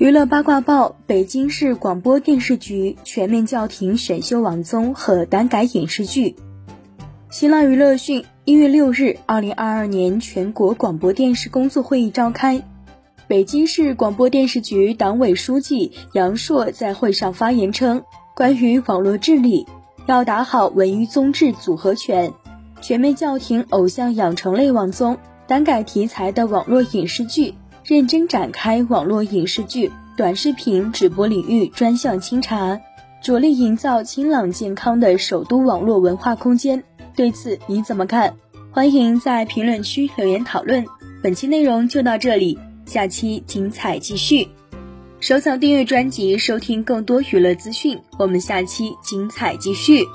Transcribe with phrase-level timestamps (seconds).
[0.00, 6.36] 娱乐八卦报：北京市广播电视局全面叫停选秀网综和单改影视剧。
[7.28, 12.62] 新浪娱乐讯，一月六日，二零二二年全国广播电视工作会议召开。
[13.28, 18.02] 北京市广播电视局党委书记杨烁在会上发言称，
[18.34, 19.66] 关于网络治理，
[20.06, 22.32] 要打好文娱综治组合拳，
[22.80, 27.52] 全面叫停偶像养成类网综、单改题材的网络影视剧。
[27.90, 32.78] 认真展开网络影视剧、短视频直播领域专项清查，
[33.20, 36.84] 着力营造清朗健康的首都网络文化空间。
[37.16, 38.36] 对此你怎么看？
[38.70, 40.86] 欢迎在评论区留言讨论。
[41.20, 44.46] 本期内容就到这里，下期精彩继续。
[45.18, 47.98] 收藏订阅专辑，收听更多娱乐资讯。
[48.20, 50.06] 我们下期精彩继续。